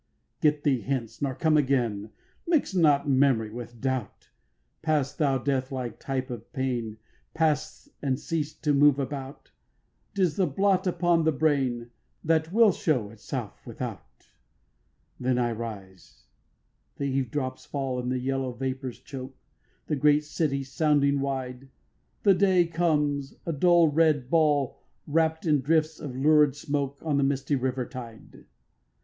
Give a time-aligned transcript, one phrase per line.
[0.39, 0.41] 8.
[0.41, 2.09] Get thee hence, nor come again,
[2.47, 4.31] Mix not memory with doubt,
[4.81, 6.97] Pass, thou deathlike type of pain,
[7.35, 9.51] Pass and cease to move about,
[10.15, 11.91] 'Tis the blot upon the brain
[12.23, 14.31] That will show itself without.
[15.19, 15.35] 9.
[15.35, 16.23] Then I rise,
[16.95, 19.37] the eavedrops fall, And the yellow vapours choke
[19.85, 21.69] The great city sounding wide;
[22.23, 27.23] The day comes, a dull red ball Wrapt in drifts of lurid smoke On the
[27.23, 28.31] misty river tide.
[28.31, 28.45] 10.